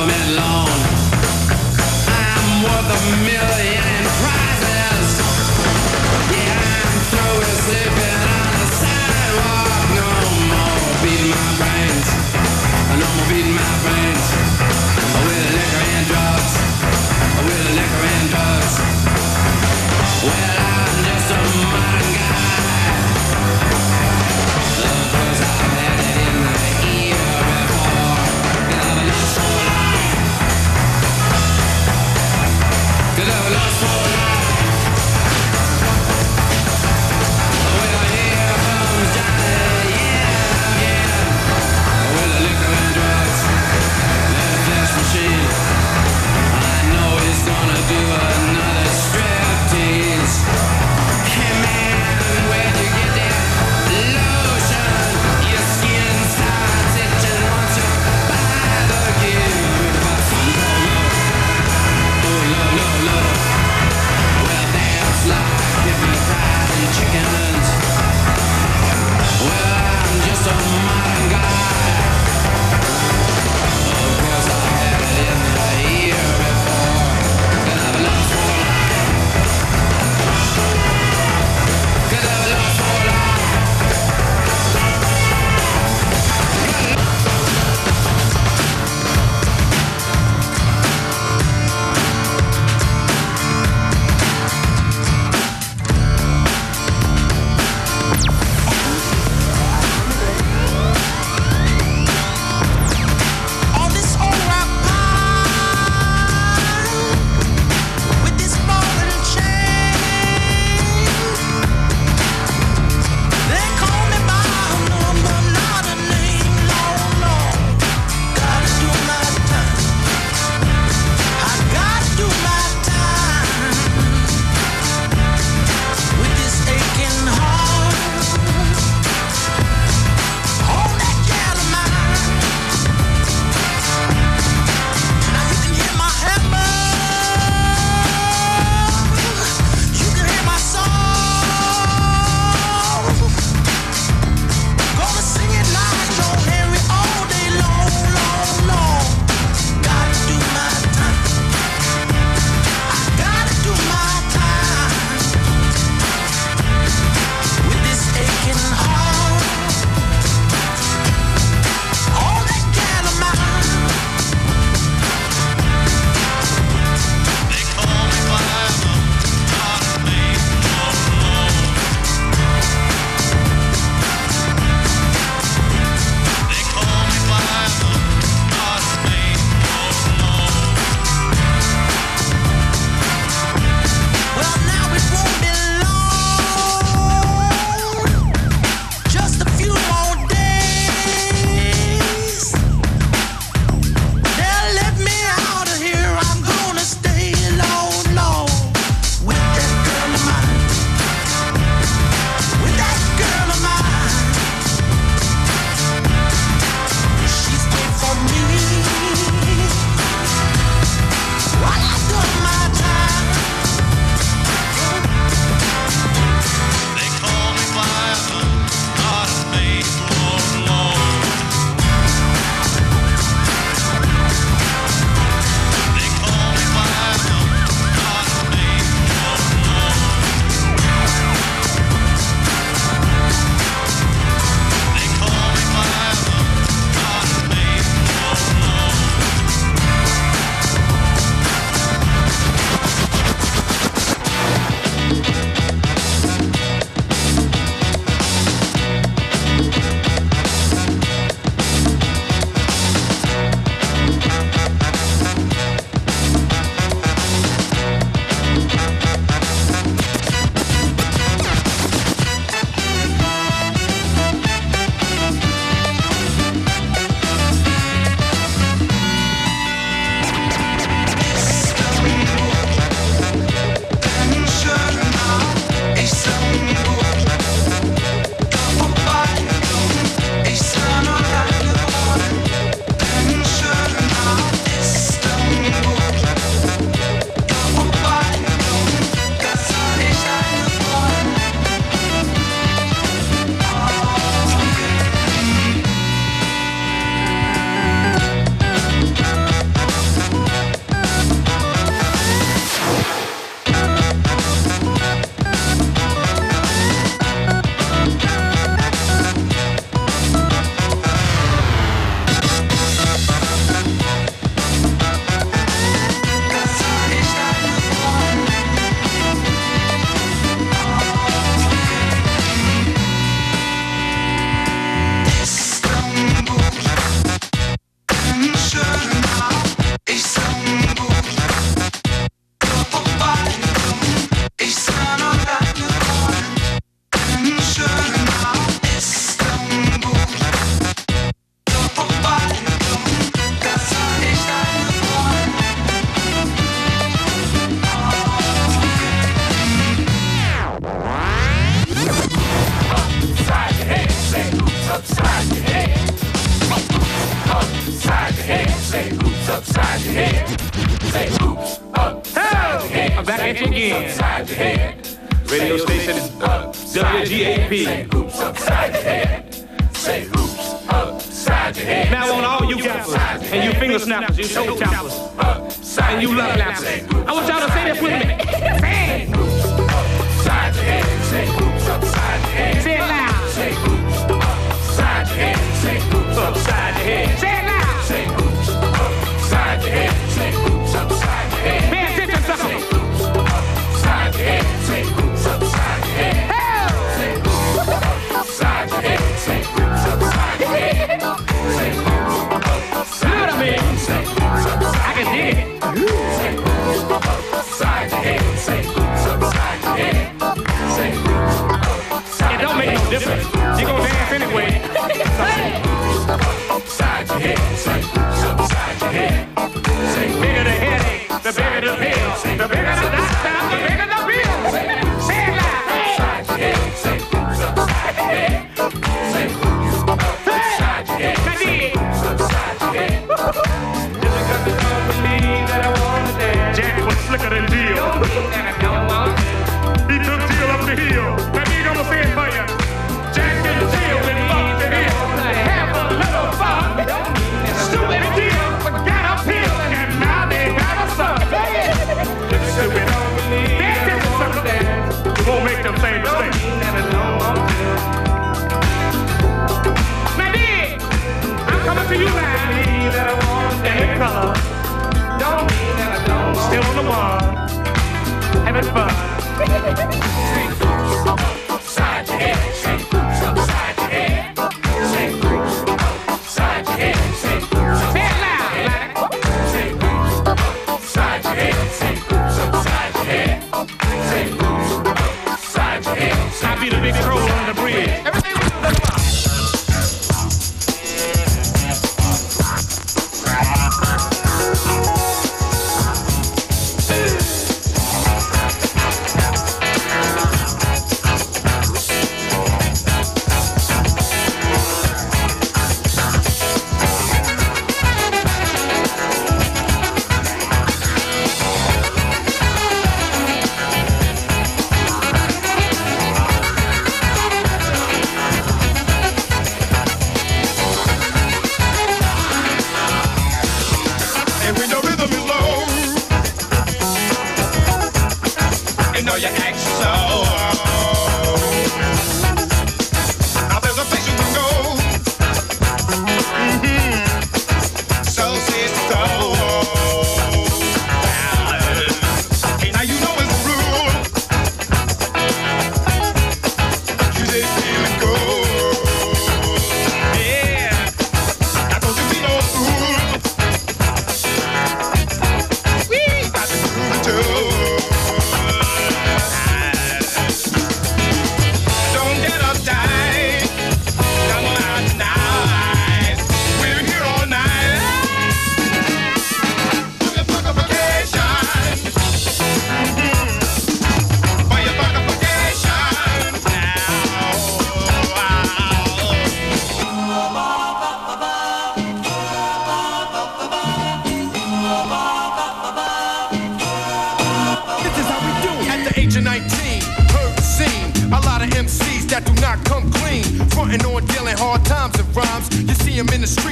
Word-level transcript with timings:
government 0.00 0.36
loan. 0.36 0.59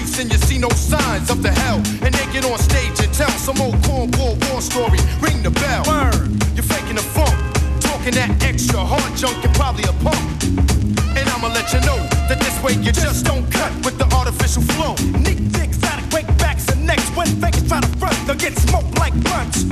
streets 0.08 0.18
and 0.18 0.32
you 0.32 0.38
see 0.46 0.58
no 0.58 0.68
signs 0.70 1.30
of 1.30 1.42
the 1.42 1.50
hell. 1.50 1.76
And 2.02 2.14
they 2.14 2.26
get 2.32 2.44
on 2.44 2.58
stage 2.58 3.00
and 3.00 3.12
tell 3.12 3.30
some 3.30 3.60
old 3.60 3.76
cornball 3.86 4.36
war 4.50 4.60
story. 4.60 4.98
Ring 5.20 5.42
the 5.42 5.50
bell. 5.50 5.84
burn. 5.84 6.38
You're 6.54 6.64
faking 6.64 6.96
the 6.96 7.02
funk. 7.02 7.34
Talking 7.80 8.14
that 8.14 8.30
extra 8.42 8.80
hard 8.80 9.16
junk, 9.16 9.36
you're 9.42 9.54
probably 9.54 9.84
a 9.84 9.94
punk. 10.04 10.20
And 11.16 11.26
I'ma 11.28 11.48
let 11.48 11.72
you 11.72 11.80
know 11.80 11.98
that 12.28 12.38
this 12.40 12.56
way 12.62 12.74
you 12.84 12.92
just 12.92 13.24
don't 13.24 13.46
cut 13.50 13.72
with 13.84 13.98
the 13.98 14.06
artificial 14.14 14.62
flow. 14.74 14.94
Neat 15.18 15.52
dicks 15.52 15.82
out 15.84 15.98
of 15.98 16.08
wakebacks, 16.10 16.38
backs 16.38 16.68
and 16.68 16.86
necks. 16.86 17.08
When 17.16 17.28
fakers 17.40 17.66
try 17.68 17.80
to 17.80 17.92
front, 17.98 18.16
they'll 18.26 18.36
get 18.36 18.56
smoked 18.58 18.98
like 18.98 19.14
blunts. 19.22 19.64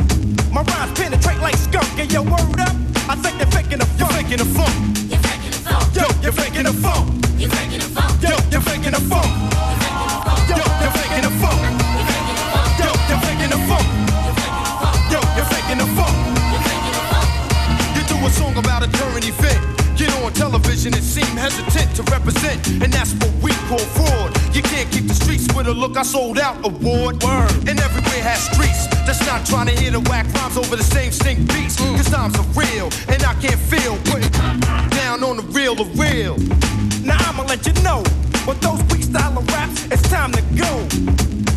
My 0.52 0.62
rhymes 0.62 0.92
penetrate 0.98 1.40
like 1.40 1.56
skunk. 1.56 1.88
And 1.98 2.12
your 2.12 2.22
word 2.22 2.60
up, 2.60 2.74
I 3.08 3.14
think 3.22 3.38
they're 3.38 3.54
faking 3.58 3.78
the 3.78 3.88
funk. 3.98 4.00
You're 4.00 4.16
faking 4.18 4.40
the 4.42 4.48
funk. 4.58 4.74
You're 5.10 5.22
faking 5.28 5.52
the 5.54 5.62
funk. 5.66 5.94
Yo, 5.96 6.06
you're 6.22 6.36
faking 6.40 6.66
the 6.68 6.74
funk. 6.84 7.04
You're 7.38 7.50
faking 7.50 7.80
the 7.80 7.90
funk. 7.94 8.22
Yo, 8.22 8.34
you're 8.50 8.66
faking 8.68 8.92
the 8.92 9.02
funk 9.10 9.85
television 20.36 20.92
and 20.94 21.02
seem 21.02 21.36
hesitant 21.36 21.88
to 21.96 22.02
represent, 22.12 22.60
and 22.82 22.92
that's 22.92 23.14
what 23.14 23.32
we 23.42 23.50
call 23.68 23.78
fraud. 23.78 24.30
You 24.54 24.62
can't 24.62 24.90
keep 24.92 25.06
the 25.06 25.14
streets 25.14 25.46
with 25.54 25.66
a 25.66 25.72
look 25.72 25.96
I 25.96 26.02
sold 26.02 26.38
out 26.38 26.56
award. 26.64 27.22
Word. 27.22 27.50
And 27.68 27.80
everywhere 27.80 28.22
has 28.22 28.44
streets 28.52 28.86
that's 29.06 29.24
not 29.26 29.46
trying 29.46 29.66
to 29.66 29.74
hear 29.80 29.90
the 29.90 30.00
whack 30.00 30.26
rhymes 30.34 30.56
over 30.56 30.76
the 30.76 30.84
same 30.84 31.10
stink 31.10 31.38
beats. 31.48 31.76
Mm. 31.76 31.96
Cause 31.96 32.10
times 32.10 32.36
real, 32.54 32.88
and 33.08 33.22
I 33.24 33.34
can't 33.40 33.60
feel 33.72 33.96
putting 34.10 34.30
down 35.00 35.24
on 35.24 35.36
the 35.36 35.46
real 35.50 35.80
of 35.80 35.88
real. 35.98 36.36
Now 37.02 37.18
I'ma 37.28 37.44
let 37.44 37.66
you 37.66 37.72
know 37.82 38.02
but 38.46 38.60
those 38.60 38.80
weak 38.94 39.02
style 39.02 39.36
of 39.36 39.48
raps, 39.48 39.86
it's 39.90 40.08
time 40.08 40.30
to 40.30 40.42
go. 40.54 40.70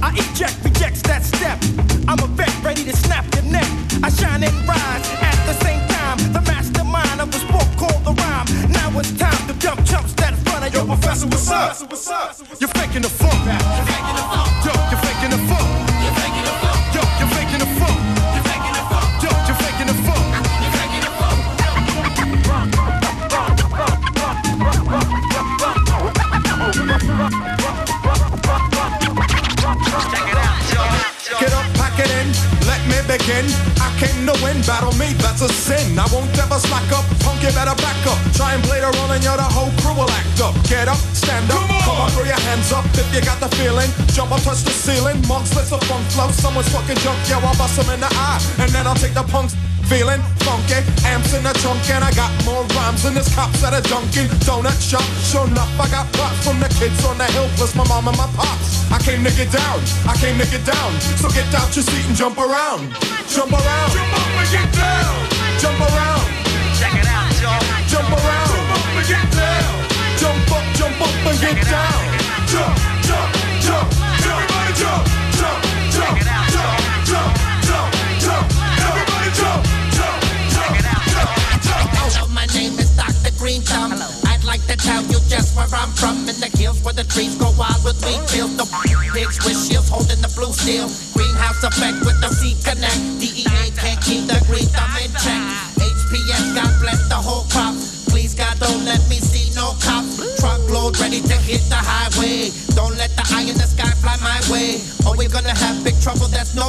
I 0.01 0.09
eject, 0.17 0.57
rejects 0.63 1.03
that 1.03 1.21
step. 1.21 1.59
I'm 2.07 2.17
a 2.17 2.25
vet 2.33 2.49
ready 2.63 2.83
to 2.83 2.95
snap 2.97 3.25
your 3.35 3.43
neck. 3.43 3.69
I 4.01 4.09
shine 4.09 4.41
and 4.41 4.57
rise 4.67 5.05
at 5.21 5.37
the 5.45 5.53
same 5.63 5.85
time. 5.87 6.17
The 6.33 6.41
mastermind 6.41 7.21
of 7.21 7.29
the 7.31 7.37
sport 7.45 7.69
called 7.77 8.03
the 8.05 8.13
rhyme. 8.19 8.47
Now 8.71 8.89
it's 8.97 9.15
time 9.19 9.37
to 9.47 9.53
dump 9.61 9.85
chumps 9.85 10.13
that 10.13 10.33
front 10.49 10.65
of 10.65 10.73
Yo, 10.73 10.79
your 10.79 10.97
professor, 10.97 11.27
what's 11.27 11.51
up? 11.51 11.77
You're 12.59 12.69
faking 12.69 13.03
the 13.03 13.09
funk. 13.09 13.37
Yo, 13.45 13.53
you're 13.53 13.85
faking 13.85 14.78
begin. 33.09 33.49
I 33.81 33.89
came 33.97 34.29
to 34.29 34.35
win, 34.45 34.61
battle 34.69 34.93
me, 35.01 35.17
that's 35.17 35.41
a 35.41 35.49
sin. 35.49 35.97
I 35.97 36.05
won't 36.13 36.29
ever 36.37 36.61
slack 36.61 36.85
up, 36.93 37.01
punk, 37.25 37.41
you 37.41 37.49
better 37.57 37.73
back 37.81 37.97
up. 38.05 38.21
Try 38.37 38.53
and 38.53 38.61
play 38.63 38.79
the 38.79 38.93
role 38.93 39.09
and 39.09 39.23
you're 39.25 39.35
the 39.35 39.49
whole 39.49 39.73
crew 39.81 39.97
will 39.97 40.11
act 40.13 40.37
up. 40.45 40.53
Get 40.69 40.87
up, 40.87 41.01
stand 41.17 41.49
up, 41.49 41.65
come 41.81 41.97
on, 41.97 42.09
throw 42.13 42.23
your 42.23 42.39
hands 42.53 42.69
up 42.71 42.85
if 42.93 43.09
you 43.09 43.21
got 43.25 43.41
the 43.41 43.49
feeling. 43.57 43.89
Jump 44.13 44.31
up, 44.31 44.41
touch 44.45 44.61
the 44.61 44.69
ceiling, 44.69 45.17
monks, 45.25 45.55
let's 45.57 45.73
a 45.73 45.81
funk 45.89 46.05
flow. 46.13 46.29
Someone's 46.29 46.69
fucking 46.69 47.01
junk, 47.01 47.17
yeah, 47.25 47.41
I'll 47.41 47.57
bust 47.57 47.79
'em 47.81 47.89
in 47.89 47.99
the 47.99 48.11
eye. 48.13 48.39
And 48.61 48.69
then 48.69 48.85
I'll 48.85 49.01
take 49.01 49.15
the 49.17 49.23
punks. 49.23 49.57
Feeling 49.89 50.21
funky, 50.45 50.85
amps 51.01 51.33
in 51.33 51.41
the 51.41 51.49
trunk, 51.65 51.81
and 51.89 52.03
I 52.03 52.13
got 52.13 52.29
more 52.45 52.61
rhymes 52.77 53.01
than 53.01 53.15
this 53.15 53.33
cops 53.33 53.63
at 53.65 53.73
a 53.73 53.81
Dunkin' 53.89 54.29
Donut 54.45 54.77
shop. 54.77 55.01
Sure 55.25 55.47
enough, 55.49 55.65
I 55.81 55.89
got 55.89 56.05
props 56.13 56.45
from 56.45 56.59
the 56.61 56.69
kids 56.77 57.01
on 57.09 57.17
the 57.17 57.25
hill, 57.33 57.49
plus 57.57 57.73
my 57.73 57.81
mom 57.89 58.07
and 58.07 58.15
my 58.15 58.29
pops. 58.37 58.85
I 58.93 59.01
came 59.01 59.25
to 59.25 59.33
get 59.33 59.49
down, 59.49 59.81
I 60.05 60.13
came 60.21 60.37
to 60.37 60.45
get 60.45 60.61
down. 60.61 60.93
So 61.17 61.25
get 61.33 61.49
out 61.57 61.73
your 61.73 61.81
seat 61.81 62.05
and 62.05 62.13
jump 62.15 62.37
around, 62.37 62.93
jump 63.33 63.49
around, 63.49 63.89
Jump 63.89 64.13
up 64.13 64.29
and 64.37 64.49
get 64.53 64.69
down. 64.77 65.13
jump 65.57 65.81
around, 65.81 66.25
Check 66.77 66.93
it 66.93 67.09
out, 67.09 67.33
y'all. 67.41 67.57
jump 67.89 68.13
around, 68.13 68.45
Jump 68.45 68.69
up 68.77 68.93
and 68.93 69.07
get 69.09 69.25
down. 69.33 69.73
jump 70.21 70.51
up, 70.53 70.65
jump 70.77 71.01
up 71.01 71.17
and 71.33 71.37
get 71.41 71.57
down. 71.65 72.01
Jump, 72.45 72.77
jump, 73.09 73.29
jump, 73.65 73.89
jump, 74.21 74.37
Everybody 74.37 74.71
jump, 74.77 75.08
just 85.39 85.55
where 85.55 85.71
I'm 85.71 85.91
from. 85.95 86.27
In 86.27 86.35
the 86.43 86.51
hills 86.59 86.83
where 86.83 86.93
the 86.93 87.07
trees 87.07 87.35
go 87.39 87.51
wild 87.55 87.79
with 87.87 87.95
wheat 88.03 88.19
fields. 88.27 88.59
The 88.59 88.67
pigs 89.15 89.39
with 89.45 89.55
shields 89.55 89.87
holding 89.87 90.19
the 90.19 90.31
blue 90.35 90.51
steel. 90.51 90.91
Greenhouse 91.15 91.63
effect 91.63 92.03
with 92.03 92.19
the 92.19 92.29
C 92.35 92.59
connect. 92.59 92.99
DEA 93.23 93.71
can't 93.79 94.01
keep 94.03 94.27
the 94.27 94.35
green 94.47 94.67
thumb 94.75 94.91
in 94.99 95.11
check. 95.23 95.41
HPS 95.79 96.43
God 96.55 96.73
bless 96.83 96.99
the 97.07 97.15
whole 97.15 97.47
crop. 97.47 97.75
Please 98.11 98.35
God 98.35 98.59
don't 98.59 98.83
let 98.83 98.99
me 99.07 99.17
see 99.23 99.47
no 99.55 99.79
cops. 99.79 100.19
Truckload 100.39 100.99
ready 100.99 101.21
to 101.23 101.37
hit 101.47 101.63
the 101.71 101.79
highway. 101.79 102.51
Don't 102.75 102.97
let 102.99 103.15
the 103.15 103.23
eye 103.31 103.47
in 103.47 103.55
the 103.55 103.67
sky 103.67 103.91
fly 104.03 104.19
my 104.19 104.39
way. 104.51 104.83
Or 105.07 105.15
we're 105.15 105.31
gonna 105.31 105.55
have 105.55 105.83
big 105.83 105.95
trouble. 106.03 106.27
That's 106.27 106.53
no 106.55 106.67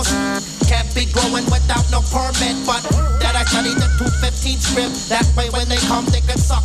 can't 0.71 0.95
be 0.95 1.05
growing 1.11 1.43
without 1.51 1.83
no 1.91 1.99
permit. 2.15 2.55
But 2.63 2.87
that 3.19 3.35
I 3.35 3.43
study 3.51 3.75
the 3.75 3.91
215 3.99 4.63
script. 4.63 5.11
That 5.11 5.27
way 5.35 5.51
when 5.51 5.67
they 5.67 5.83
come 5.91 6.07
they 6.15 6.23
can 6.23 6.39
suck. 6.39 6.63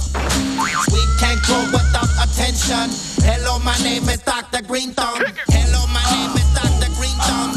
We 0.94 1.02
can't 1.18 1.42
grow 1.42 1.66
without 1.74 2.14
attention. 2.22 2.94
Hello, 3.26 3.58
my 3.66 3.76
name 3.82 4.06
is 4.06 4.22
Dr. 4.22 4.62
Green 4.62 4.94
Thumb. 4.94 5.26
Hello, 5.50 5.82
my 5.90 6.06
name 6.14 6.38
is 6.38 6.46
Dr. 6.54 6.94
Green 6.94 7.18
Thumb. 7.26 7.55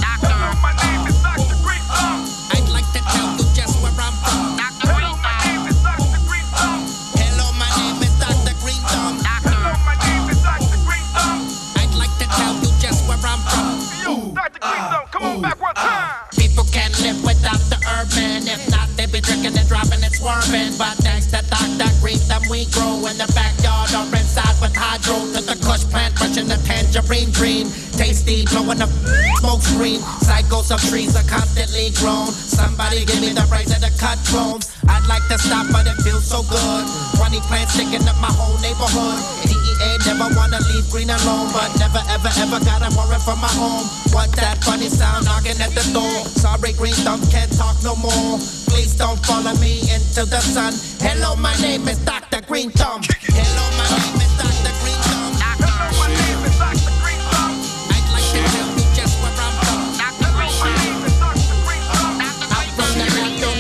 But 20.29 21.01
thanks 21.01 21.25
to 21.33 21.41
Dr. 21.49 21.89
Green 22.05 22.21
Thumb, 22.29 22.45
we 22.53 22.69
grow 22.77 23.01
in 23.09 23.17
the 23.17 23.25
backyard 23.33 23.89
or 23.97 24.05
inside 24.13 24.53
with 24.61 24.77
hydro. 24.77 25.25
To 25.33 25.41
the 25.41 25.57
kush 25.65 25.89
plant, 25.89 26.21
brushing 26.21 26.45
the 26.45 26.61
tangerine 26.69 27.33
dream. 27.33 27.73
Tasty, 27.97 28.45
blowing 28.53 28.77
the 28.77 28.93
smoke 29.41 29.65
screen. 29.65 30.05
Cycles 30.21 30.69
of 30.69 30.85
trees 30.85 31.17
are 31.17 31.25
constantly 31.25 31.97
grown. 31.97 32.29
Somebody 32.29 33.09
give 33.09 33.25
me 33.25 33.33
the 33.33 33.41
price 33.49 33.73
of 33.73 33.81
the 33.81 33.89
cut 33.97 34.21
clones. 34.29 34.69
I'd 34.85 35.09
like 35.09 35.25
to 35.33 35.41
stop, 35.41 35.65
but 35.73 35.89
it 35.89 35.97
feels 36.05 36.29
so 36.29 36.45
good. 36.45 36.85
20 37.17 37.41
plants 37.49 37.73
sticking 37.73 38.05
up 38.05 38.21
my 38.21 38.29
whole 38.29 38.61
neighborhood. 38.61 39.17
DEA 39.49 39.97
never 40.13 40.29
wanna 40.37 40.61
leave 40.69 40.85
green 40.93 41.09
alone, 41.09 41.49
but 41.57 41.73
never 41.81 42.05
ever 42.13 42.29
ever 42.45 42.61
gotta 42.69 42.93
worry 42.93 43.17
for 43.25 43.37
my 43.41 43.49
home. 43.57 43.89
What 44.13 44.29
that 44.37 44.61
funny 44.61 44.93
sound 44.93 45.25
knocking 45.25 45.57
at 45.57 45.73
the 45.73 45.89
door? 45.97 46.21
Sorry, 46.37 46.77
green 46.77 46.93
thumb 47.01 47.25
can't 47.33 47.49
talk 47.57 47.81
no 47.81 47.97
more. 47.97 48.37
Please 48.69 48.95
don't 48.95 49.19
follow 49.27 49.55
me 49.61 49.81
into 49.93 50.25
the 50.25 50.41
sun. 50.41 50.73
Hello, 51.01 51.37
my 51.37 51.55
name 51.61 51.89
is 51.89 51.99
Dr. 52.05 52.41
Green 52.47 52.71
Thumb. 52.71 53.03
Hello, 53.03 53.65
my 53.77 53.89
name 53.89 54.21
is 54.21 54.33
Dr. 54.39 54.73
Green 54.81 54.99
Thumb. 55.09 55.33
Hello, 55.39 55.73
my 55.99 56.09
name 56.09 56.43
is 56.45 56.57
Dr. 56.59 56.93
Green 57.03 57.21
Thumb. 57.33 57.55
I'd 57.91 58.07
like 58.13 58.29
to 58.35 58.41
tell 58.53 58.71
you 58.79 58.87
just 58.95 59.15
where 59.23 59.33
I'm 59.33 59.55
from. 59.65 59.81
Hello, 59.99 60.49
my 60.61 60.71
name 60.85 61.03
is 61.07 61.15
Dr. 61.19 61.57
Green 61.65 61.85
Thumb. 61.93 62.21
I'm 62.21 62.69
from 62.77 62.93
the 62.99 63.07
National 63.09 63.55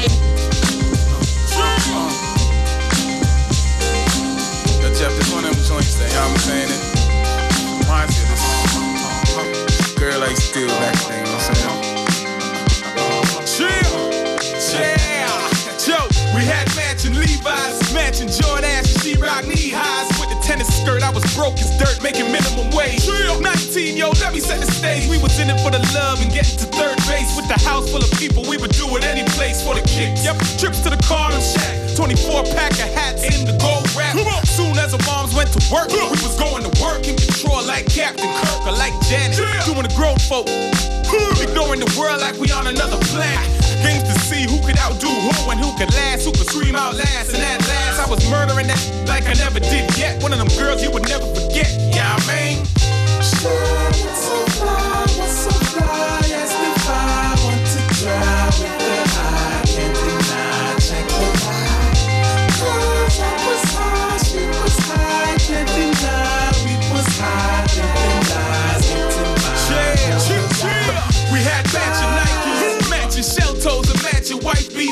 Yo, 4.83 4.89
Jeff, 4.95 5.13
this 5.17 5.29
one 5.33 5.45
of 5.45 5.53
them 5.55 5.65
joints 5.65 5.95
that, 5.99 6.09
you 6.09 6.17
know 6.17 6.29
what 6.33 6.41
saying? 6.41 6.71
It 6.71 6.81
reminds 7.85 8.15
me 8.17 8.23
of 8.25 8.37
this 9.69 9.95
girl 9.95 10.23
I 10.23 10.31
used 10.31 10.55
to 10.55 10.61
do 10.61 10.67
back 10.81 10.97
then, 11.09 11.28
broke 21.39 21.55
as 21.63 21.71
dirt, 21.79 22.03
making 22.03 22.27
minimum 22.35 22.67
wage. 22.75 23.07
19, 23.07 23.95
yo, 23.95 24.11
let 24.19 24.35
me 24.35 24.41
set 24.43 24.59
the 24.59 24.67
stage. 24.67 25.07
We 25.07 25.23
was 25.23 25.39
in 25.39 25.47
it 25.47 25.63
for 25.63 25.71
the 25.71 25.79
love 25.95 26.19
and 26.19 26.35
getting 26.35 26.59
to 26.59 26.67
third 26.67 26.99
base 27.07 27.31
with 27.39 27.47
the 27.47 27.55
house 27.63 27.87
full 27.95 28.03
of 28.03 28.11
people. 28.19 28.43
We 28.43 28.59
would 28.59 28.75
do 28.75 28.91
it 28.99 29.07
any 29.07 29.23
place 29.39 29.63
for 29.63 29.79
the 29.79 29.85
kicks. 29.87 30.27
Yep, 30.27 30.35
trips 30.59 30.83
to 30.83 30.91
the 30.91 30.99
car 31.07 31.31
and 31.31 31.39
shack. 31.39 31.95
24 31.95 32.43
pack 32.59 32.75
of 32.83 32.91
hats 32.91 33.23
in 33.23 33.47
the 33.47 33.55
gold 33.63 33.87
wrap. 33.95 34.19
Soon 34.51 34.75
as 34.83 34.91
the 34.91 35.03
moms 35.07 35.31
went 35.31 35.55
to 35.55 35.63
work, 35.71 35.95
we 35.95 36.03
was 36.11 36.35
going 36.35 36.67
to 36.67 36.73
work 36.83 37.07
in 37.07 37.15
control 37.15 37.63
like 37.63 37.87
Captain 37.87 38.27
Kirk 38.43 38.67
or 38.67 38.75
like 38.75 38.99
Janet. 39.07 39.39
Doing 39.63 39.87
the 39.87 39.95
grown 39.95 40.19
folk. 40.19 40.51
Ignoring 41.39 41.79
the 41.79 41.91
world 41.95 42.19
like 42.21 42.35
we 42.43 42.51
on 42.51 42.67
another 42.67 42.99
planet. 43.15 43.58
Games 43.83 44.03
to 44.05 44.19
see 44.21 44.43
who 44.45 44.59
could 44.67 44.79
outdo 44.79 45.09
who 45.09 45.51
and 45.51 45.61
who 45.61 45.71
could 45.79 45.93
last, 45.95 46.25
who 46.25 46.33
could 46.33 46.49
scream 46.49 46.77
out 46.77 46.95
last. 46.95 47.35
And 47.35 47.43
at 47.43 47.61
last, 47.69 48.01
I 48.01 48.11
was 48.11 48.21
murdering 48.31 48.67
that 48.67 48.81
like 49.07 49.27
I 49.27 49.35
never 49.35 49.61
did 49.61 49.97
yet. 49.97 50.23
One 50.23 50.33
of 50.33 50.39
them 50.39 50.49
girls 50.59 50.83
you 50.83 50.91
would 50.91 51.09
never 51.09 51.27
forget. 51.35 51.71
Yeah, 51.95 52.17
I 52.17 52.21
mean. 52.27 52.67
Yeah, 53.43 53.68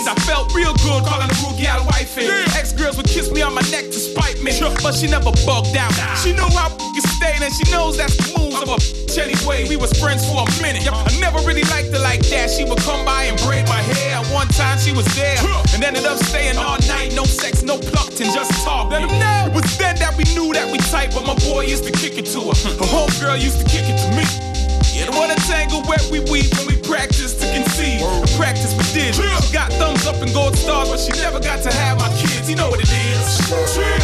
I 0.07 0.15
felt 0.23 0.55
real 0.55 0.73
good 0.87 1.03
calling 1.03 1.27
the 1.27 1.37
rude 1.43 1.59
gal 1.59 1.85
wifey. 1.87 2.31
Ex 2.55 2.73
girls 2.73 2.97
would 2.97 3.07
kiss 3.07 3.31
me 3.31 3.43
on 3.43 3.55
my 3.55 3.63
neck 3.75 3.87
to 3.91 3.99
spite 3.99 4.41
me, 4.43 4.53
but 4.83 4.95
she 4.95 5.07
never 5.07 5.33
bugged 5.45 5.75
out. 5.77 5.91
She 6.23 6.33
knew 6.33 6.47
how 6.55 6.71
you 6.95 7.03
stayed, 7.19 7.43
and 7.43 7.53
she 7.53 7.67
knows 7.73 7.97
that's 7.97 8.17
the 8.17 8.39
moves 8.39 8.63
of 8.63 8.69
a 8.69 8.79
bitch 8.79 9.19
anyway. 9.19 9.69
We 9.69 9.77
was 9.77 9.93
friends 9.99 10.23
for 10.29 10.47
a 10.47 10.63
minute. 10.63 10.87
I 10.87 11.11
never 11.19 11.39
really 11.43 11.67
liked 11.75 11.91
her 11.91 11.99
like 11.99 12.23
that. 12.31 12.51
She 12.51 12.65
would 12.65 12.79
come 12.87 13.05
by 13.05 13.25
and 13.25 13.37
braid 13.43 13.67
my 13.67 13.83
hair. 13.83 14.23
One 14.33 14.49
time 14.49 14.79
she 14.79 14.93
was 14.93 15.07
there, 15.17 15.39
and 15.75 15.83
ended 15.83 16.07
up 16.07 16.19
staying 16.19 16.57
all 16.57 16.79
night. 16.87 17.13
No 17.15 17.25
sex, 17.25 17.63
no 17.63 17.79
plucked, 17.79 18.21
and 18.21 18.31
just 18.33 18.53
talk. 18.65 18.91
Let 18.91 19.03
'em 19.03 19.11
know. 19.19 19.51
It 19.51 19.55
was 19.55 19.77
then 19.77 19.97
that 19.97 20.17
we 20.17 20.25
knew 20.35 20.53
that 20.55 20.71
we 20.71 20.79
tight, 20.79 21.11
but 21.15 21.27
my 21.27 21.35
boy 21.51 21.63
used 21.67 21.85
to 21.85 21.91
kick 21.91 22.17
it 22.17 22.27
to 22.35 22.41
her. 22.47 22.55
Hmm. 22.55 22.79
Her 22.79 22.89
homegirl 22.95 23.41
used 23.43 23.59
to 23.59 23.67
kick 23.67 23.89
it 23.89 23.99
to 23.99 24.09
me. 24.15 24.56
Don't 25.05 25.17
wanna 25.17 25.37
tangle 25.47 25.83
where 25.83 25.99
we 26.11 26.21
weep 26.31 26.49
when 26.57 26.67
we 26.67 26.77
practice 26.81 27.35
to 27.35 27.47
conceive. 27.53 28.01
And 28.01 28.31
practice 28.33 28.73
we 28.73 28.85
did. 28.93 29.15
She 29.15 29.53
got 29.53 29.73
thumbs 29.75 30.07
up 30.07 30.17
and 30.23 30.33
gold 30.33 30.57
stars, 30.57 30.89
but 30.89 31.01
she 31.01 31.13
never 31.21 31.41
got 31.41 31.63
to 31.63 31.73
have 31.73 31.99
my 31.99 32.09
kids. 32.17 32.49
You 32.49 32.57
know 32.57 32.71
what 32.71 32.81
it 32.81 32.91
is. 32.91 33.39
Chill. 33.75 33.97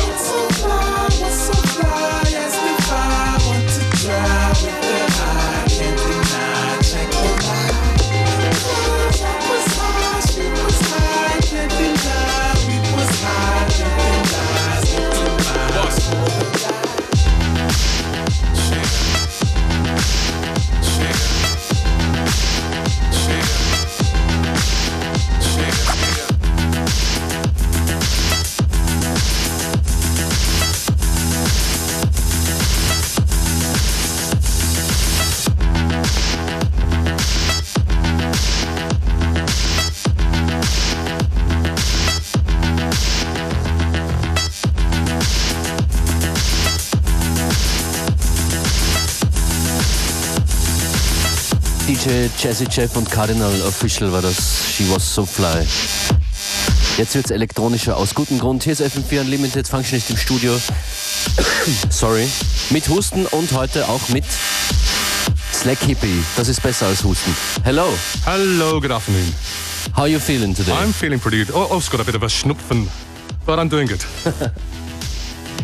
DJ 51.92 52.30
Jazzy 52.38 52.64
Jeff 52.70 52.96
und 52.96 53.10
Cardinal 53.10 53.52
Official 53.68 54.10
war 54.10 54.22
das 54.22 54.34
She 54.74 54.88
Was 54.88 55.14
So 55.14 55.26
Fly. 55.26 55.66
Jetzt 56.96 57.14
wird's 57.14 57.30
elektronischer 57.30 57.98
aus 57.98 58.14
gutem 58.14 58.38
Grund. 58.38 58.62
Hier 58.62 58.72
ist 58.72 58.80
FM4 58.80 59.20
Unlimited 59.20 59.68
Functionist 59.68 60.08
im 60.08 60.16
Studio. 60.16 60.58
Sorry. 61.90 62.26
Mit 62.70 62.88
Husten 62.88 63.26
und 63.26 63.52
heute 63.52 63.86
auch 63.90 64.08
mit 64.08 64.24
Slack 65.52 65.80
Hippie. 65.80 66.24
Das 66.34 66.48
ist 66.48 66.62
besser 66.62 66.86
als 66.86 67.04
Husten. 67.04 67.36
Hello. 67.62 67.92
Hello, 68.24 68.80
good 68.80 68.90
afternoon. 68.90 69.30
How 69.94 70.04
are 70.04 70.08
you 70.08 70.18
feeling 70.18 70.54
today? 70.54 70.72
I'm 70.72 70.94
feeling 70.94 71.20
pretty 71.20 71.44
good. 71.44 71.54
Oh, 71.54 71.76
I've 71.76 71.90
got 71.90 72.00
a 72.00 72.04
bit 72.04 72.14
of 72.14 72.22
a 72.22 72.28
schnupfen, 72.28 72.88
but 73.44 73.58
I'm 73.58 73.68
doing 73.68 73.86
good. 73.86 74.00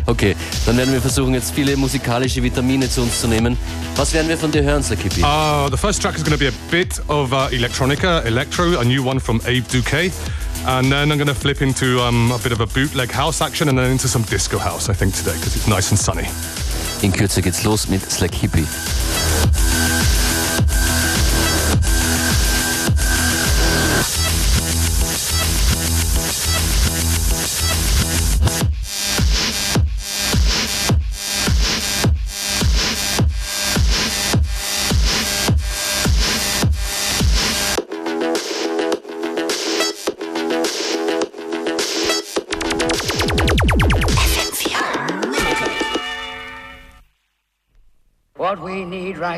Okay, 0.08 0.34
dann 0.64 0.78
werden 0.78 0.94
wir 0.94 1.02
versuchen, 1.02 1.34
jetzt 1.34 1.52
viele 1.54 1.76
musikalische 1.76 2.42
Vitamine 2.42 2.88
zu 2.88 3.02
uns 3.02 3.20
zu 3.20 3.28
nehmen. 3.28 3.58
Was 3.94 4.14
werden 4.14 4.26
wir 4.26 4.38
von 4.38 4.50
dir 4.50 4.62
hören, 4.62 4.82
Slack 4.82 5.00
Hippie? 5.02 5.22
Uh, 5.22 5.68
the 5.70 5.76
first 5.76 6.00
track 6.00 6.16
is 6.16 6.24
going 6.24 6.32
to 6.32 6.38
be 6.38 6.48
a 6.48 6.70
bit 6.70 6.98
of 7.08 7.30
uh, 7.30 7.48
electronica, 7.50 8.24
electro, 8.24 8.80
a 8.80 8.84
new 8.84 9.06
one 9.06 9.20
from 9.20 9.38
Abe 9.46 9.68
Duque. 9.68 10.10
And 10.66 10.90
then 10.90 11.12
I'm 11.12 11.18
going 11.18 11.28
to 11.28 11.34
flip 11.34 11.60
into 11.60 12.00
um, 12.00 12.32
a 12.32 12.38
bit 12.38 12.52
of 12.52 12.60
a 12.60 12.66
bootleg 12.66 13.10
house 13.10 13.42
action 13.42 13.68
and 13.68 13.78
then 13.78 13.90
into 13.90 14.08
some 14.08 14.22
disco 14.22 14.56
house, 14.56 14.88
I 14.88 14.94
think, 14.94 15.14
today, 15.14 15.34
because 15.34 15.54
it's 15.54 15.68
nice 15.68 15.90
and 15.90 15.98
sunny. 15.98 16.26
In 17.02 17.12
Kürze 17.12 17.42
geht's 17.42 17.64
los 17.64 17.88
mit 17.88 18.00
Slack 18.10 18.32
Hippie. 18.32 18.66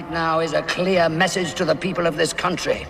Right 0.01 0.13
now 0.13 0.41
is 0.41 0.55
a 0.55 0.63
clear 0.63 1.11
message 1.11 1.53
to 1.53 1.65
the 1.65 1.75
people 1.75 2.07
of 2.07 2.17
this 2.17 2.33
country. 2.33 2.87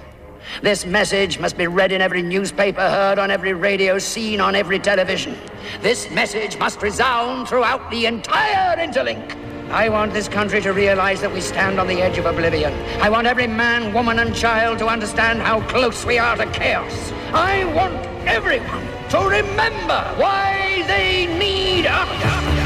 This 0.63 0.87
message 0.87 1.41
must 1.41 1.57
be 1.59 1.67
read 1.67 1.91
in 1.91 2.01
every 2.01 2.23
newspaper, 2.23 2.81
heard 2.81 3.19
on 3.19 3.33
every 3.33 3.53
radio, 3.53 3.99
seen 3.99 4.41
on 4.41 4.55
every 4.55 4.79
television. 4.79 5.37
This 5.81 6.09
message 6.11 6.57
must 6.59 6.83
resound 6.83 7.49
throughout 7.49 7.91
the 7.91 8.07
entire 8.07 8.77
interlink. 8.77 9.37
I 9.71 9.89
want 9.89 10.13
this 10.13 10.29
country 10.29 10.61
to 10.61 10.73
realize 10.73 11.21
that 11.21 11.33
we 11.33 11.41
stand 11.41 11.81
on 11.81 11.89
the 11.89 12.01
edge 12.01 12.19
of 12.19 12.27
oblivion. 12.27 12.73
I 13.01 13.11
want 13.11 13.27
every 13.27 13.49
man, 13.49 13.93
woman, 13.93 14.21
and 14.21 14.33
child 14.33 14.79
to 14.79 14.87
understand 14.87 15.41
how 15.41 15.61
close 15.69 16.07
we 16.07 16.17
are 16.19 16.37
to 16.37 16.47
chaos. 16.53 17.13
I 17.33 17.65
want 17.75 17.97
everyone 18.29 18.87
to 19.11 19.19
remember 19.19 20.01
why 20.17 20.85
they 20.87 21.27
need 21.39 21.87
us. 21.87 22.60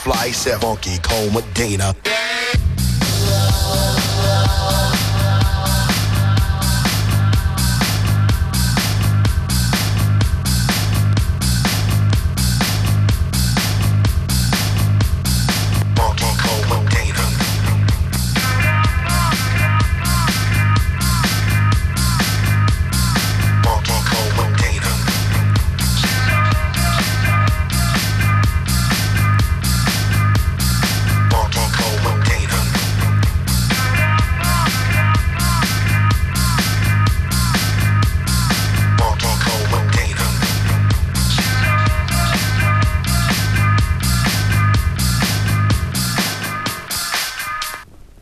Fly. 0.00 0.30
Said, 0.32 0.60
Funky 0.60 0.98
Cold 0.98 1.34
Medina. 1.34 1.94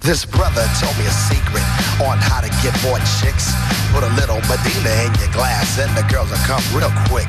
This 0.09 0.25
brother 0.25 0.65
told 0.81 0.97
me 0.97 1.05
a 1.05 1.11
secret 1.11 1.63
on 2.01 2.17
how 2.17 2.41
to 2.41 2.49
get 2.65 2.73
more 2.83 2.97
chicks. 3.21 3.53
Put 3.93 4.03
a 4.03 4.09
little 4.17 4.41
Medina 4.49 4.89
in 5.05 5.13
your 5.21 5.31
glass 5.37 5.79
and 5.79 5.95
the 5.95 6.03
girls 6.11 6.31
will 6.31 6.39
come 6.49 6.65
real 6.73 6.89
quick. 7.13 7.29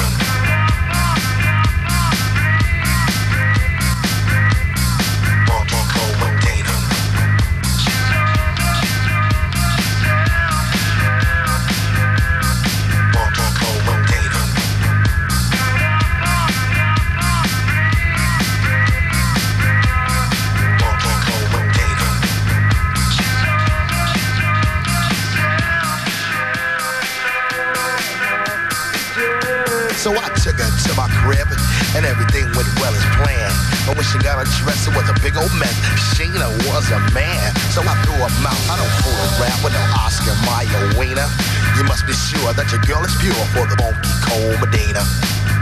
took 30.41 30.57
her 30.57 30.73
to 30.73 30.91
my 30.97 31.05
crib, 31.21 31.45
and 31.93 32.01
everything 32.01 32.49
went 32.57 32.65
well 32.81 32.89
as 32.97 33.05
planned. 33.21 33.53
But 33.85 33.93
when 33.93 34.05
she 34.09 34.17
got 34.25 34.41
her 34.41 34.49
dress, 34.57 34.89
it 34.89 34.93
was 34.97 35.05
a 35.05 35.13
big 35.21 35.37
old 35.37 35.53
mess. 35.53 35.77
Sheena 36.17 36.49
was 36.65 36.89
a 36.89 36.97
man, 37.13 37.53
so 37.69 37.85
I 37.85 37.93
threw 38.01 38.17
her 38.17 38.33
out. 38.41 38.57
I 38.65 38.73
don't 38.73 38.95
fool 39.05 39.13
around 39.37 39.61
with 39.61 39.77
no 39.77 39.83
Oscar 40.01 40.33
Mayer 40.49 40.97
wiener. 40.97 41.29
You 41.77 41.85
must 41.85 42.09
be 42.09 42.17
sure 42.17 42.57
that 42.57 42.73
your 42.73 42.81
girl 42.89 43.05
is 43.05 43.13
pure 43.21 43.37
for 43.53 43.69
the 43.69 43.77
funky 43.77 44.09
cold 44.25 44.57
Medina. 44.57 45.05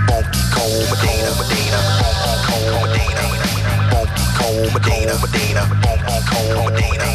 Funky 0.08 0.44
cold 0.56 0.88
Medina, 0.88 1.36
Medina, 1.36 1.80
funky 2.00 2.34
cold 2.48 2.80
Medina. 2.88 3.24
Funky 3.92 4.26
cold 4.40 4.70
Medina, 4.72 5.14
Medina, 5.20 5.62
funky 5.84 6.20
cold 6.24 6.72
Medina. 6.72 7.08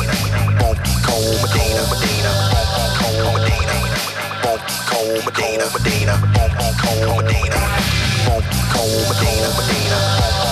Funky 0.60 0.94
cold 1.00 1.32
Medina, 1.40 1.80
Medina, 1.88 2.30
funky 2.52 2.92
cold 3.00 3.40
Medina. 3.40 3.93
Funky 4.54 4.78
cold 4.86 5.24
Medina, 5.24 5.64
Medina, 5.72 6.14
funky 6.30 6.70
cold 6.78 7.24
Medina. 7.24 7.58
Funky 8.22 8.62
cold 8.70 9.02
Medina, 9.10 9.48
Medina, 9.58 10.43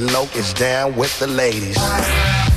80s 0.00 0.06
and 0.06 0.12
Loke 0.12 0.36
is 0.36 0.52
down 0.54 0.96
with 0.96 1.18
the 1.18 1.26
ladies. 1.26 2.49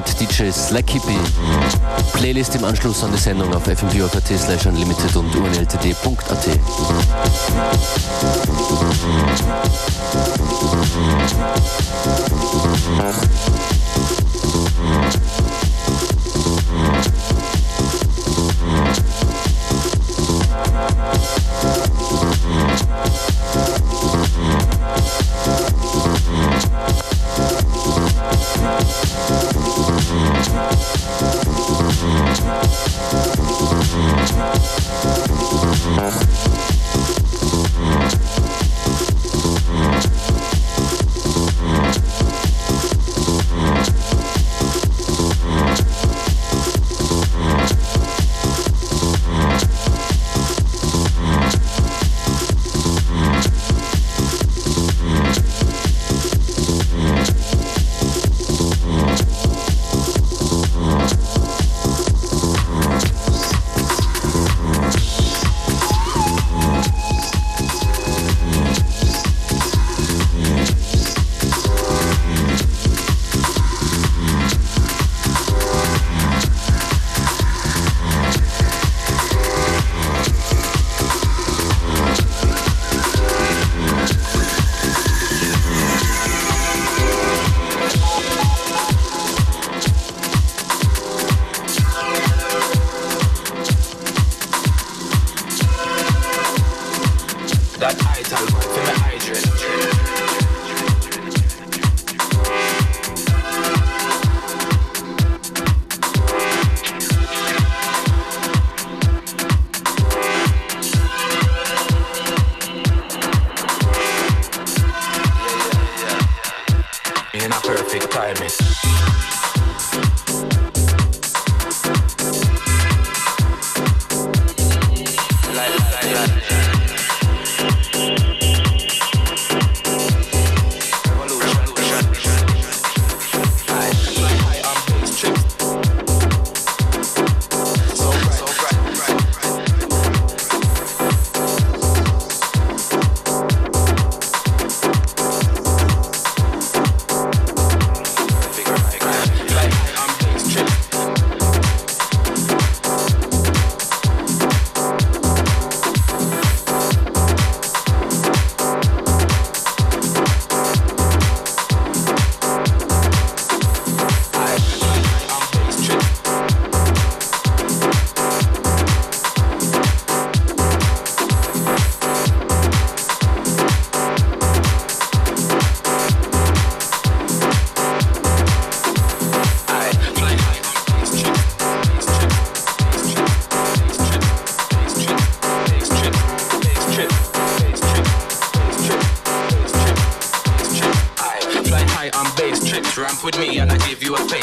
Mit 0.00 0.20
DJ 0.20 0.50
Slack 0.50 0.88
Hippie. 0.90 1.18
Playlist 2.14 2.54
im 2.54 2.64
Anschluss 2.64 3.04
an 3.04 3.12
die 3.12 3.18
Sendung 3.18 3.52
auf 3.54 3.66
fm4.at 3.66 4.26
slash 4.38 4.66
unlimited 4.66 5.14
und 5.14 5.34
unltd.at. 5.36 6.48
That 35.96 36.59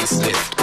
facelift. 0.08 0.57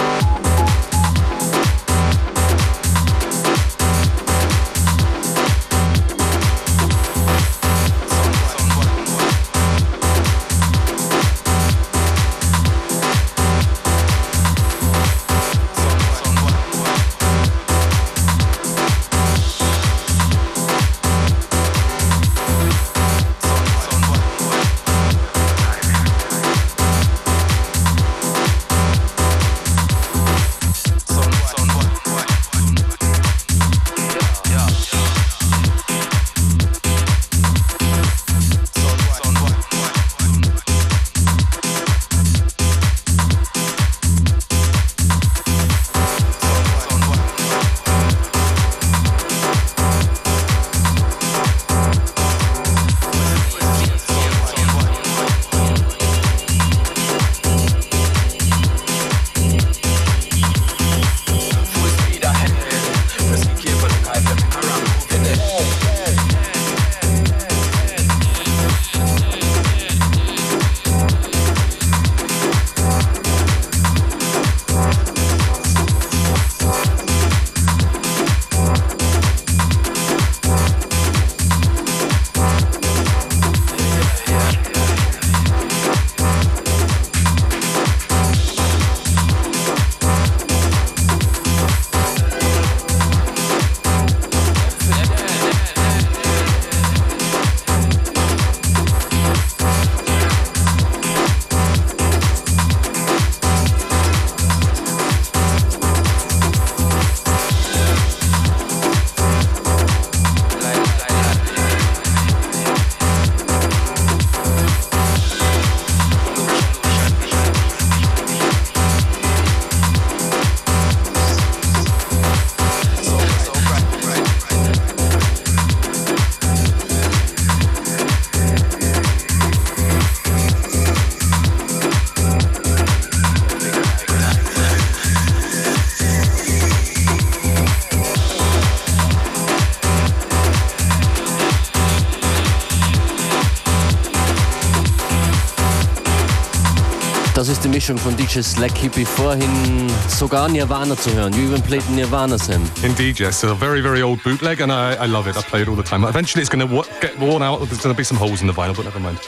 Mischung 147.86 147.98
von 147.98 148.16
DJ 148.16 148.40
Slack 148.42 148.76
Hippie 148.76 149.04
vorhin 149.04 149.88
sogar 150.08 150.48
Nirvana 150.48 150.96
zu 150.96 151.14
hören. 151.14 151.32
You 151.34 151.44
even 151.44 151.62
played 151.62 151.88
Nirvana, 151.90 152.36
Sam. 152.36 152.68
Indeed, 152.82 153.20
yes. 153.20 153.44
It's 153.44 153.52
a 153.52 153.54
very, 153.54 153.80
very 153.80 154.02
old 154.02 154.20
bootleg, 154.24 154.60
and 154.60 154.72
I, 154.72 154.94
I 154.94 155.06
love 155.06 155.28
it. 155.28 155.36
I 155.36 155.42
play 155.42 155.62
it 155.62 155.68
all 155.68 155.76
the 155.76 155.84
time. 155.84 156.02
Eventually, 156.02 156.42
it's 156.42 156.50
going 156.50 156.66
to 156.66 156.84
get 157.00 157.16
worn 157.20 157.44
out. 157.44 157.58
There's 157.58 157.80
going 157.80 157.94
to 157.94 157.96
be 157.96 158.02
some 158.02 158.16
holes 158.16 158.40
in 158.40 158.48
the 158.48 158.52
vinyl, 158.52 158.74
but 158.74 158.86
never 158.86 158.98
mind. 158.98 159.20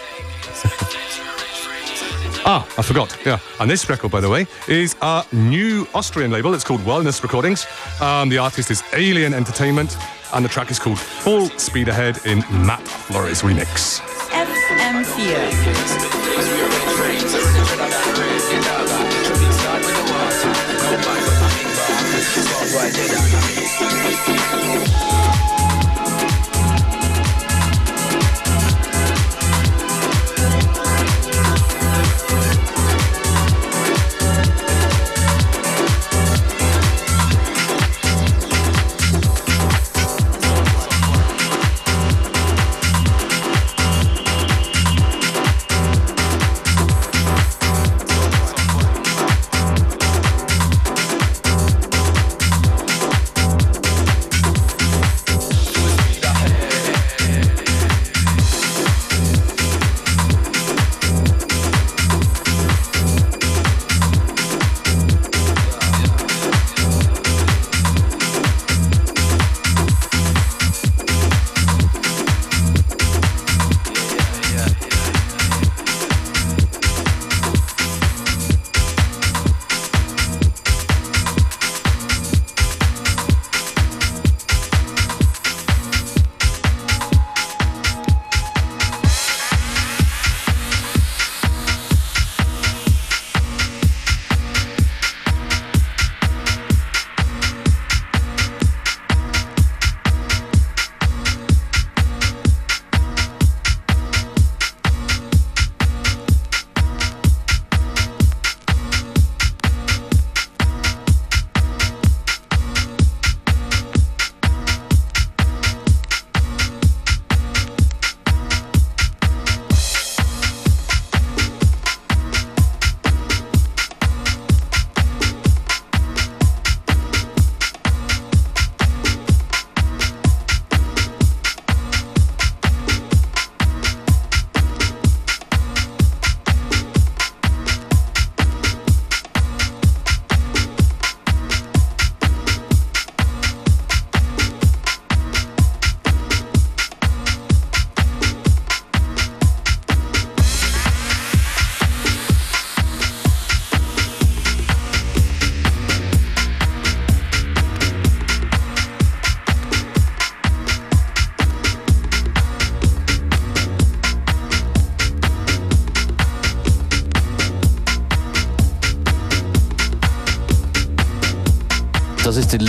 ah, 2.47 2.67
I 2.77 2.83
forgot. 2.83 3.17
Yeah. 3.25 3.39
And 3.61 3.71
this 3.71 3.89
record, 3.89 4.11
by 4.11 4.21
the 4.21 4.29
way, 4.29 4.49
is 4.67 4.97
a 5.03 5.25
new 5.31 5.87
Austrian 5.95 6.33
label. 6.33 6.53
It's 6.53 6.65
called 6.65 6.81
Wellness 6.81 7.23
Recordings. 7.23 7.65
Um, 8.01 8.29
the 8.29 8.39
artist 8.39 8.73
is 8.73 8.83
Alien 8.93 9.35
Entertainment, 9.35 9.97
and 10.35 10.45
the 10.45 10.49
track 10.49 10.73
is 10.73 10.81
called 10.81 10.99
Full 10.99 11.49
Speed 11.61 11.87
Ahead 11.87 12.19
in 12.27 12.41
Matt 12.67 12.83
Flores 12.83 13.43
remix. 13.43 14.01
FM4. 14.33 15.68
Yeah. 22.91 24.88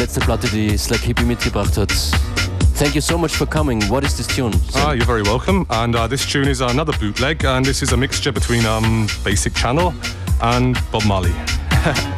Letzte 0.09 0.21
Platte, 0.21 0.47
die 0.47 0.75
Slack 0.75 1.01
Hippie 1.01 1.23
mitgebracht 1.23 1.77
hat. 1.77 1.91
Thank 2.73 2.95
you 2.95 3.01
so 3.01 3.15
much 3.15 3.31
for 3.31 3.45
coming. 3.45 3.79
What 3.89 4.03
is 4.03 4.17
this 4.17 4.25
tune? 4.25 4.51
Ah, 4.73 4.93
you're 4.93 5.05
very 5.05 5.21
welcome. 5.21 5.67
And 5.69 5.95
uh, 5.95 6.07
this 6.07 6.25
tune 6.25 6.47
is 6.47 6.61
another 6.61 6.93
bootleg, 6.93 7.45
and 7.45 7.63
this 7.63 7.83
is 7.83 7.93
a 7.93 7.97
mixture 7.97 8.31
between 8.31 8.65
um, 8.65 9.07
Basic 9.23 9.53
Channel 9.53 9.93
and 10.41 10.79
Bob 10.91 11.05
Marley. 11.05 11.33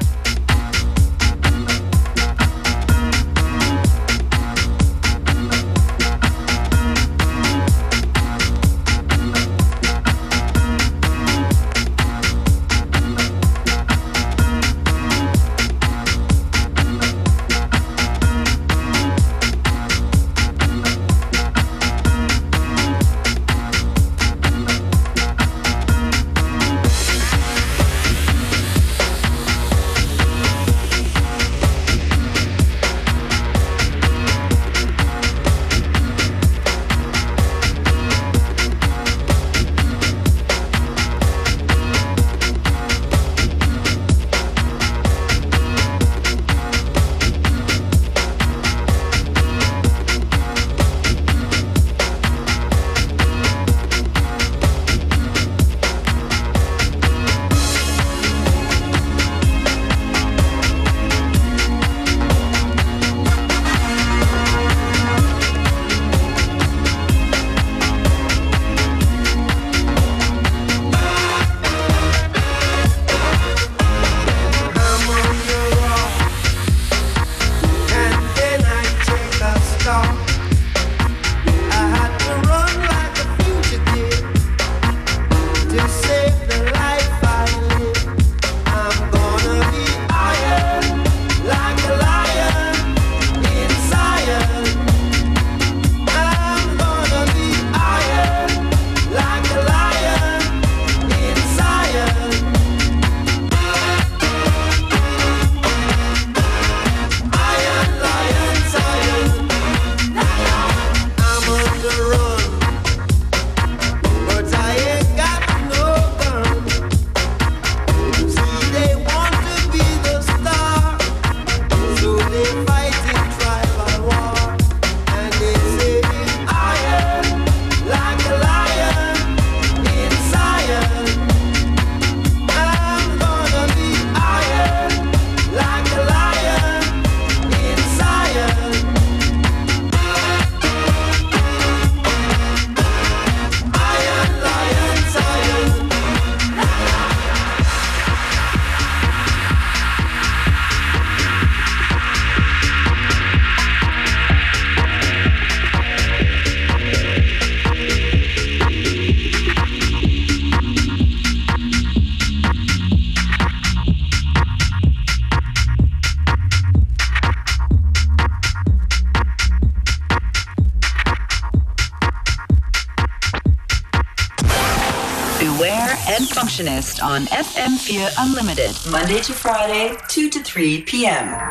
On 176.62 177.26
FM 177.26 177.76
Fear 177.80 178.08
Unlimited, 178.20 178.78
Monday 178.92 179.20
to 179.22 179.34
Friday, 179.34 179.98
2 180.10 180.30
to 180.30 180.44
3 180.44 180.82
p.m. 180.84 181.51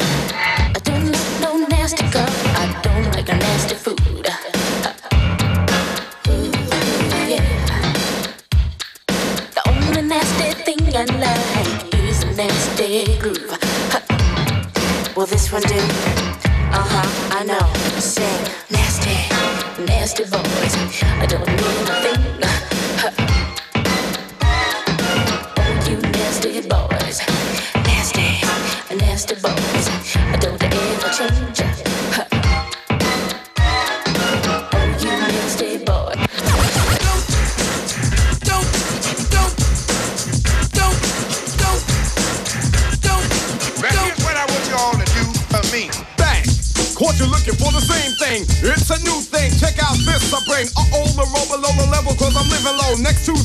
what 15.51 15.65
I 15.65 15.79
do. 16.05 16.10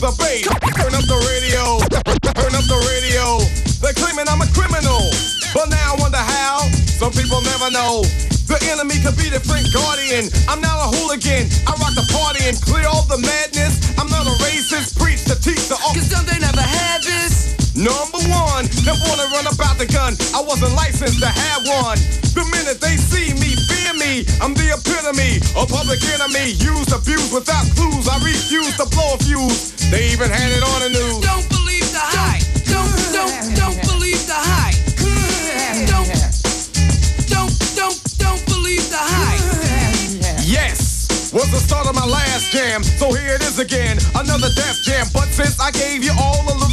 The 0.01 0.13
bay. 0.21 0.45
Turn 0.77 0.93
up 0.93 1.07
the 1.09 1.21
radio. 1.31 1.81
Turn 2.37 2.53
up 2.53 2.67
the 2.69 2.81
radio. 2.93 3.41
They're 3.81 3.97
claiming 3.97 4.29
I'm 4.29 4.43
a 4.45 4.49
criminal. 4.53 5.01
But 5.57 5.73
now 5.73 5.95
I 5.95 6.01
wonder 6.01 6.21
how. 6.21 6.69
Some 7.01 7.13
people 7.13 7.41
never 7.45 7.71
know. 7.73 8.05
The 8.47 8.61
enemy 8.73 9.01
could 9.01 9.17
be 9.17 9.33
the 9.33 9.41
friend 9.41 9.65
guardian. 9.73 10.29
I'm 10.49 10.61
not 10.61 10.77
a 10.77 10.89
hooligan. 10.97 11.49
I 11.65 11.73
rock 11.81 11.97
the 11.97 12.07
party 12.13 12.45
and 12.45 12.57
clear 12.61 12.85
all 12.89 13.09
the 13.09 13.19
madness. 13.19 13.97
I'm 13.97 14.09
not 14.13 14.29
a 14.29 14.35
racist. 14.45 15.01
Preach 15.01 15.25
to 15.33 15.37
teach 15.39 15.69
the 15.69 15.77
Cause 15.81 16.09
some 16.09 16.25
they 16.29 16.39
never 16.41 16.63
had 16.63 17.03
this. 17.03 17.57
Number 17.77 18.21
one, 18.33 18.65
they 18.89 18.97
wanna 19.05 19.29
run 19.37 19.45
about 19.53 19.77
the 19.77 19.85
gun. 19.85 20.17
I 20.33 20.41
wasn't 20.41 20.73
licensed 20.73 21.21
to 21.21 21.29
have 21.29 21.61
one. 21.85 22.01
The 22.33 22.45
minute 22.49 22.81
they 22.81 22.97
see 22.97 23.37
me, 23.37 23.53
fear 23.69 23.93
me. 24.01 24.25
I'm 24.41 24.57
the 24.57 24.73
epitome, 24.73 25.45
a 25.53 25.69
public 25.69 26.01
enemy. 26.17 26.57
Used, 26.57 26.93
abused 26.93 27.33
without 27.37 27.69
clues. 27.77 28.09
I 28.09 28.17
refuse 28.25 28.77
to 28.81 28.89
blow 28.89 29.15
a 29.15 29.19
fuse. 29.21 29.76
They 29.91 30.11
even 30.11 30.29
had 30.31 30.51
it 30.51 30.63
on 30.67 30.81
the 30.83 30.91
news. 30.91 31.23
Don't 31.23 31.49
believe 31.49 31.87
the 31.95 32.03
hype. 32.03 32.43
Don't, 32.67 32.91
don't, 33.15 33.31
don't 33.55 33.79
believe 33.87 34.19
the 34.27 34.35
hype. 34.35 34.75
Don't, 35.87 36.11
don't, 37.31 37.55
don't, 37.79 37.97
don't 38.19 38.43
believe 38.47 38.83
the 38.91 38.99
hype. 38.99 39.39
Yes, 40.43 41.31
was 41.33 41.51
the 41.53 41.63
start 41.63 41.87
of 41.87 41.95
my 41.95 42.05
last 42.05 42.51
jam. 42.51 42.83
So 42.83 43.13
here 43.13 43.35
it 43.35 43.43
is 43.43 43.61
again, 43.61 43.99
another 44.17 44.51
death 44.57 44.83
jam. 44.83 45.07
But 45.15 45.31
since 45.31 45.61
I 45.61 45.71
gave 45.71 46.03
you 46.03 46.13
all 46.19 46.43
a 46.51 46.66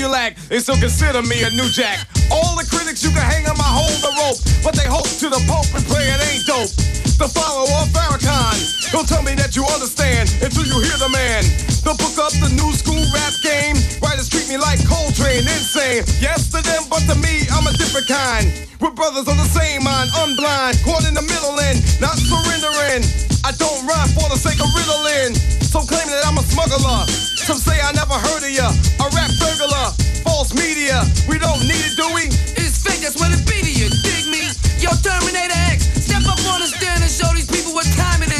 you 0.00 0.08
lacked, 0.08 0.48
they 0.48 0.58
still 0.58 0.80
consider 0.80 1.20
me 1.20 1.44
a 1.44 1.50
new 1.52 1.68
jack. 1.68 2.08
All 2.32 2.56
the 2.56 2.64
critics 2.64 3.04
you 3.04 3.12
can 3.12 3.20
hang 3.20 3.44
on 3.44 3.56
my 3.60 3.68
hold 3.68 3.92
the 4.00 4.08
rope, 4.16 4.40
but 4.64 4.72
they 4.72 4.88
hope 4.88 5.04
to 5.20 5.28
the 5.28 5.36
Pope 5.44 5.68
and 5.76 5.84
play 5.84 6.08
it 6.08 6.16
ain't 6.32 6.48
dope. 6.48 6.72
The 7.20 7.28
follower 7.28 7.68
of 7.84 7.92
Farrakhan. 7.92 8.56
Don't 8.96 9.04
tell 9.04 9.20
me 9.20 9.36
that 9.36 9.52
you 9.52 9.62
understand 9.68 10.32
until 10.40 10.64
you 10.64 10.80
hear 10.80 10.96
the 10.96 11.12
man. 11.12 11.44
The 11.84 11.92
book 12.00 12.16
up 12.16 12.32
the 12.40 12.48
new 12.56 12.72
school 12.72 13.04
rap 13.12 13.36
game. 13.44 13.76
Writers 14.00 14.32
treat 14.32 14.48
me 14.48 14.56
like 14.56 14.80
Coltrane, 14.88 15.44
insane. 15.44 16.08
Yes 16.16 16.48
to 16.56 16.64
them, 16.64 16.88
but 16.88 17.04
to 17.04 17.14
me, 17.20 17.44
I'm 17.52 17.68
a 17.68 17.74
different 17.76 18.08
kind. 18.08 18.48
We're 18.80 18.96
brothers 18.96 19.28
on 19.28 19.36
the 19.36 19.50
same 19.52 19.84
mind, 19.84 20.08
unblind, 20.16 20.80
caught 20.80 21.04
in 21.04 21.12
the 21.12 21.26
middle 21.28 21.60
and 21.60 21.76
not 22.00 22.16
surrendering. 22.16 23.29
I 23.50 23.52
don't 23.58 23.82
rhyme 23.82 24.06
for 24.14 24.30
the 24.30 24.38
sake 24.38 24.62
of 24.62 24.70
riddling. 24.78 25.34
So 25.58 25.82
claim 25.82 26.06
that 26.06 26.22
I'm 26.22 26.38
a 26.38 26.44
smuggler. 26.46 27.02
Some 27.34 27.58
say 27.58 27.74
I 27.82 27.90
never 27.98 28.14
heard 28.14 28.46
of 28.46 28.52
ya. 28.54 28.70
A 29.02 29.10
rap 29.10 29.26
burglar, 29.42 29.90
false 30.22 30.54
media. 30.54 31.02
We 31.26 31.42
don't 31.42 31.58
need 31.66 31.82
it, 31.82 31.98
do 31.98 32.06
we? 32.14 32.30
It's 32.54 32.78
fake, 32.78 33.02
that's 33.02 33.18
what 33.18 33.34
it 33.34 33.42
be 33.50 33.58
to 33.58 33.72
you. 33.74 33.90
Dig 34.06 34.30
me? 34.30 34.46
Yo, 34.78 34.94
Terminator 35.02 35.50
X, 35.66 35.82
step 35.98 36.22
up 36.30 36.38
on 36.46 36.62
the 36.62 36.70
stand 36.70 37.02
and 37.02 37.10
show 37.10 37.26
these 37.34 37.50
people 37.50 37.74
what 37.74 37.90
time 37.98 38.22
it 38.22 38.30
is, 38.30 38.39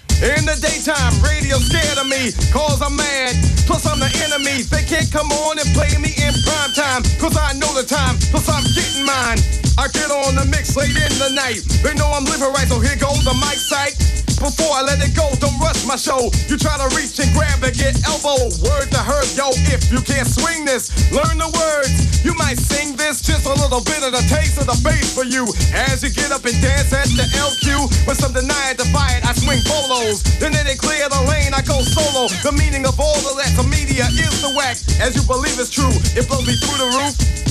In 0.21 0.45
the 0.45 0.53
daytime, 0.61 1.17
radio 1.25 1.57
scared 1.57 1.97
of 1.97 2.05
me, 2.05 2.29
cause 2.53 2.79
I'm 2.79 2.95
mad. 2.95 3.33
Plus, 3.65 3.87
I'm 3.87 3.97
the 3.97 4.11
enemy. 4.21 4.61
They 4.69 4.83
can't 4.83 5.11
come 5.11 5.31
on 5.31 5.57
and 5.57 5.67
play 5.73 5.97
me 5.97 6.13
in 6.13 6.33
prime 6.45 6.73
time, 6.77 7.01
cause 7.17 7.35
I 7.35 7.53
know 7.57 7.73
the 7.73 7.81
time. 7.81 8.21
Plus, 8.29 8.47
I'm 8.47 8.61
getting 8.77 9.03
mine. 9.03 9.70
I 9.77 9.87
get 9.87 10.11
on 10.11 10.35
the 10.35 10.45
mix 10.51 10.75
late 10.75 10.91
in 10.91 11.13
the 11.19 11.31
night. 11.35 11.63
They 11.83 11.93
know 11.95 12.11
I'm 12.11 12.25
living 12.25 12.51
right, 12.51 12.67
so 12.67 12.79
here 12.79 12.97
goes 12.99 13.23
the 13.23 13.35
mic 13.39 13.59
sight. 13.59 13.95
Before 14.41 14.73
I 14.73 14.81
let 14.81 14.97
it 15.05 15.13
go, 15.13 15.29
don't 15.37 15.53
rush 15.61 15.85
my 15.85 15.95
show. 15.95 16.33
You 16.49 16.57
try 16.57 16.73
to 16.73 16.89
reach 16.97 17.21
and 17.21 17.29
grab 17.37 17.61
and 17.61 17.77
get 17.77 17.93
elbow. 18.09 18.49
Word 18.65 18.89
to 18.89 18.97
her, 18.97 19.21
yo, 19.37 19.53
if 19.69 19.85
you 19.93 20.01
can't 20.01 20.25
swing 20.25 20.65
this, 20.65 20.89
learn 21.13 21.37
the 21.37 21.45
words. 21.45 22.25
You 22.25 22.33
might 22.33 22.57
sing 22.57 22.97
this, 22.97 23.21
just 23.21 23.45
a 23.45 23.53
little 23.53 23.85
bit 23.85 24.01
of 24.01 24.11
the 24.11 24.25
taste 24.25 24.57
of 24.57 24.65
the 24.65 24.77
bass 24.81 25.13
for 25.13 25.23
you. 25.23 25.45
As 25.77 26.01
you 26.01 26.09
get 26.09 26.33
up 26.33 26.41
and 26.49 26.57
dance 26.57 26.89
at 26.89 27.05
the 27.13 27.29
LQ, 27.37 27.85
when 28.09 28.17
some 28.17 28.33
deny 28.33 28.73
it, 28.73 28.81
defy 28.81 29.21
it, 29.21 29.25
I 29.29 29.37
swing 29.37 29.61
bolos. 29.69 30.25
Then 30.41 30.57
they 30.57 30.75
clear 30.75 31.05
the 31.05 31.21
lane, 31.29 31.53
I 31.53 31.61
go 31.61 31.77
solo. 31.85 32.25
The 32.41 32.51
meaning 32.51 32.89
of 32.89 32.97
all 32.99 33.21
the 33.21 33.37
that 33.37 33.53
the 33.53 33.63
media 33.69 34.09
is 34.09 34.41
the 34.41 34.51
whack. 34.57 34.81
As 34.97 35.13
you 35.13 35.21
believe 35.29 35.61
it's 35.61 35.69
true, 35.69 35.93
it 36.17 36.25
blows 36.25 36.49
me 36.49 36.57
through 36.57 36.81
the 36.81 36.89
roof 36.97 37.50